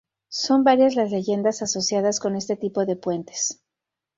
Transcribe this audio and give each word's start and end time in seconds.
Son 0.31 0.63
varias 0.63 0.95
las 0.95 1.11
leyendas 1.11 1.61
asociadas 1.61 2.19
con 2.19 2.35
este 2.35 2.55
tipo 2.55 2.87
de 2.87 2.95
puentes. 2.95 3.61